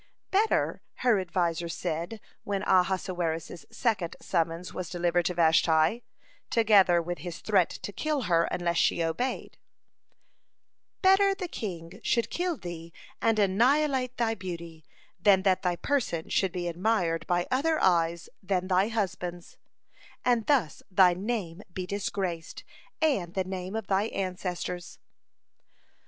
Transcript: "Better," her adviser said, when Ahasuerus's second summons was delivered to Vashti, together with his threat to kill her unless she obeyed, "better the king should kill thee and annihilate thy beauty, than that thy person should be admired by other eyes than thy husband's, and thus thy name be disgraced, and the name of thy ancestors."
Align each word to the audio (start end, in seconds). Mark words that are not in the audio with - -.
"Better," 0.31 0.81
her 1.05 1.19
adviser 1.19 1.69
said, 1.69 2.19
when 2.43 2.63
Ahasuerus's 2.63 3.67
second 3.71 4.15
summons 4.19 4.73
was 4.73 4.89
delivered 4.89 5.25
to 5.25 5.35
Vashti, 5.35 6.03
together 6.49 6.99
with 6.99 7.19
his 7.19 7.37
threat 7.39 7.69
to 7.69 7.93
kill 7.93 8.21
her 8.23 8.45
unless 8.45 8.77
she 8.77 9.03
obeyed, 9.03 9.59
"better 11.03 11.35
the 11.35 11.47
king 11.47 11.99
should 12.01 12.31
kill 12.31 12.57
thee 12.57 12.91
and 13.21 13.37
annihilate 13.37 14.17
thy 14.17 14.33
beauty, 14.33 14.83
than 15.21 15.43
that 15.43 15.61
thy 15.61 15.75
person 15.75 16.29
should 16.29 16.51
be 16.51 16.67
admired 16.67 17.27
by 17.27 17.45
other 17.51 17.79
eyes 17.79 18.27
than 18.41 18.69
thy 18.69 18.87
husband's, 18.87 19.59
and 20.25 20.47
thus 20.47 20.81
thy 20.89 21.13
name 21.13 21.61
be 21.71 21.85
disgraced, 21.85 22.63
and 23.03 23.35
the 23.35 23.43
name 23.43 23.75
of 23.75 23.85
thy 23.85 24.05
ancestors." 24.05 24.97